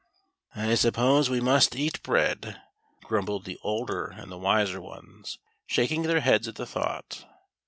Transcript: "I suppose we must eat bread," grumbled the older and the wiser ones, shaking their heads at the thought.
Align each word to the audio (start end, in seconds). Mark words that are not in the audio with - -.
"I 0.55 0.73
suppose 0.73 1.29
we 1.29 1.41
must 1.41 1.75
eat 1.75 2.01
bread," 2.01 2.59
grumbled 3.03 3.45
the 3.45 3.59
older 3.61 4.07
and 4.07 4.31
the 4.31 4.37
wiser 4.39 4.81
ones, 4.81 5.37
shaking 5.67 6.01
their 6.01 6.21
heads 6.21 6.47
at 6.47 6.55
the 6.55 6.65
thought. 6.65 7.23